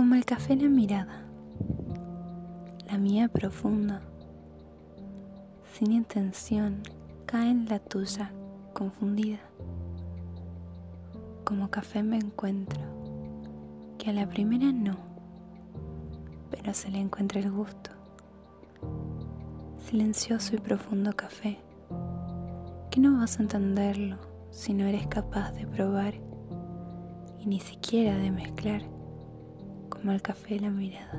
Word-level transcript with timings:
Como 0.00 0.14
el 0.14 0.24
café 0.24 0.56
la 0.56 0.66
mirada, 0.66 1.26
la 2.90 2.96
mía 2.96 3.28
profunda, 3.28 4.00
sin 5.74 5.92
intención, 5.92 6.80
cae 7.26 7.50
en 7.50 7.66
la 7.68 7.80
tuya 7.80 8.32
confundida. 8.72 9.40
Como 11.44 11.68
café 11.68 12.02
me 12.02 12.16
encuentro, 12.16 12.80
que 13.98 14.08
a 14.08 14.14
la 14.14 14.26
primera 14.26 14.72
no, 14.72 14.96
pero 16.50 16.72
se 16.72 16.90
le 16.90 16.98
encuentra 16.98 17.38
el 17.38 17.52
gusto. 17.52 17.90
Silencioso 19.84 20.56
y 20.56 20.60
profundo 20.60 21.12
café, 21.12 21.58
que 22.90 23.00
no 23.00 23.18
vas 23.18 23.38
a 23.38 23.42
entenderlo 23.42 24.16
si 24.50 24.72
no 24.72 24.86
eres 24.86 25.06
capaz 25.08 25.52
de 25.52 25.66
probar 25.66 26.14
y 27.38 27.44
ni 27.44 27.60
siquiera 27.60 28.16
de 28.16 28.30
mezclar 28.30 28.99
como 30.00 30.12
el 30.12 30.22
café 30.22 30.58
la 30.58 30.70
mirada. 30.70 31.12